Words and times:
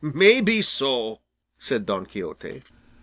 "May 0.03 0.41
be 0.41 0.63
so," 0.63 1.21
said 1.59 1.85
Don 1.85 2.07
Quixote. 2.07 2.63